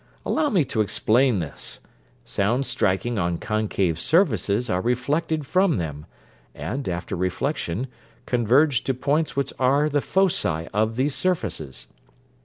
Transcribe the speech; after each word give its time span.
Allow 0.25 0.49
me 0.49 0.65
to 0.65 0.81
explain 0.81 1.37
this: 1.37 1.79
sounds 2.25 2.67
striking 2.67 3.19
on 3.19 3.37
concave 3.37 3.99
surfaces 3.99 4.67
are 4.67 4.81
reflected 4.81 5.45
from 5.45 5.77
them, 5.77 6.07
and, 6.55 6.89
after 6.89 7.15
reflection, 7.15 7.85
converge 8.25 8.83
to 8.85 8.95
points 8.95 9.35
which 9.35 9.53
are 9.59 9.89
the 9.89 10.01
foci 10.01 10.67
of 10.73 10.95
these 10.95 11.13
surfaces. 11.13 11.85